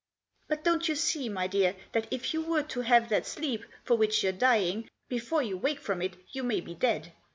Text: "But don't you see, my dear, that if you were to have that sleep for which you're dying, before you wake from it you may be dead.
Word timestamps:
"But 0.49 0.63
don't 0.63 0.87
you 0.89 0.95
see, 0.95 1.29
my 1.29 1.45
dear, 1.45 1.75
that 1.91 2.07
if 2.09 2.33
you 2.33 2.41
were 2.41 2.63
to 2.63 2.81
have 2.81 3.09
that 3.09 3.27
sleep 3.27 3.63
for 3.83 3.95
which 3.95 4.23
you're 4.23 4.31
dying, 4.31 4.89
before 5.07 5.43
you 5.43 5.55
wake 5.57 5.79
from 5.79 6.01
it 6.01 6.15
you 6.31 6.41
may 6.41 6.59
be 6.59 6.73
dead. 6.73 7.11